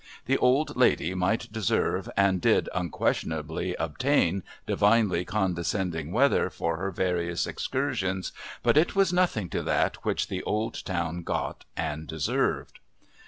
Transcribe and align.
The 0.25 0.39
Old 0.39 0.75
Lady 0.75 1.13
might 1.13 1.51
deserve 1.53 2.09
and 2.17 2.41
did 2.41 2.69
unquestionably 2.73 3.75
obtain 3.75 4.41
divinely 4.65 5.25
condescending 5.25 6.11
weather 6.11 6.49
for 6.49 6.77
her 6.77 6.89
various 6.89 7.45
excursions, 7.45 8.31
but 8.63 8.77
it 8.77 8.95
was 8.95 9.13
nothing 9.13 9.47
to 9.49 9.61
that 9.61 9.97
which 9.97 10.25
the 10.27 10.41
Old 10.41 10.83
Town 10.85 11.21
got 11.21 11.65
and 11.77 12.07
deserved. 12.07 12.79